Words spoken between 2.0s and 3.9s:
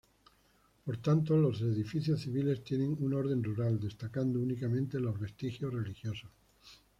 civiles tienen un orden rural,